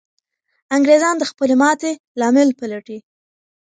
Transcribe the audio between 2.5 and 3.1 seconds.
پلټي.